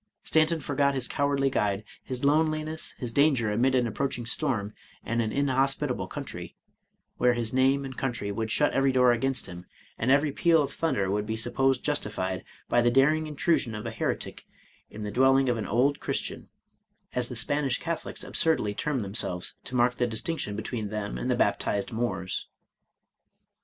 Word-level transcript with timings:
Stanton 0.23 0.59
forgot 0.59 0.95
his 0.95 1.07
cowardly 1.07 1.51
g^ide, 1.51 1.83
his 2.03 2.25
loneliness, 2.25 2.95
his 2.97 3.11
danger 3.13 3.51
amid 3.51 3.75
an 3.75 3.85
approaching 3.85 4.25
storm 4.25 4.73
and 5.03 5.21
an 5.21 5.31
inhospitable 5.31 6.07
country, 6.07 6.55
where 7.17 7.35
his 7.35 7.53
name 7.53 7.85
and 7.85 7.95
country 7.99 8.31
would 8.31 8.49
shut 8.49 8.73
every 8.73 8.91
door 8.91 9.11
against 9.11 9.45
him, 9.45 9.67
and 9.99 10.09
every 10.09 10.31
peal 10.31 10.63
of 10.63 10.73
thunder 10.73 11.01
170 11.11 11.53
Charles 11.55 11.77
Robert 11.77 11.83
Maturin 11.83 12.15
would 12.15 12.17
be 12.17 12.17
supposed 12.17 12.41
justified 12.41 12.43
by 12.67 12.81
the 12.81 12.99
daring 12.99 13.27
intrusion 13.27 13.75
of 13.75 13.85
a 13.85 13.91
heretic 13.91 14.47
in 14.89 15.03
the 15.03 15.11
dwelling 15.11 15.49
of 15.49 15.57
an 15.57 15.67
old 15.67 15.99
Christian^ 15.99 16.47
as 17.13 17.29
the 17.29 17.35
Spanish 17.35 17.77
Catholics 17.77 18.23
absurdly 18.23 18.73
term 18.73 19.01
themselves, 19.03 19.53
to 19.65 19.75
mark 19.75 19.97
the 19.97 20.07
distinction 20.07 20.55
between 20.55 20.89
them 20.89 21.15
and 21.19 21.29
the 21.29 21.35
baptized 21.35 21.91
Moors. 21.91 22.47